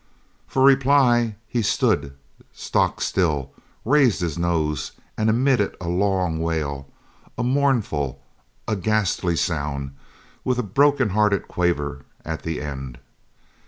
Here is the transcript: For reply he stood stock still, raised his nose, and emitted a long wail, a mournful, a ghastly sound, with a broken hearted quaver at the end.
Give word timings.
For 0.47 0.63
reply 0.63 1.35
he 1.47 1.61
stood 1.61 2.17
stock 2.51 3.01
still, 3.01 3.51
raised 3.85 4.21
his 4.21 4.35
nose, 4.35 4.93
and 5.15 5.29
emitted 5.29 5.75
a 5.79 5.87
long 5.89 6.39
wail, 6.39 6.87
a 7.37 7.43
mournful, 7.43 8.19
a 8.67 8.75
ghastly 8.75 9.35
sound, 9.35 9.95
with 10.43 10.57
a 10.57 10.63
broken 10.63 11.09
hearted 11.09 11.47
quaver 11.47 12.03
at 12.25 12.41
the 12.41 12.63
end. 12.63 12.97